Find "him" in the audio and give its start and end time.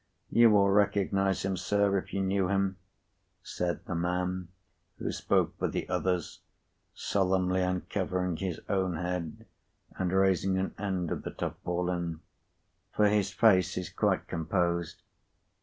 1.45-1.55, 2.47-2.77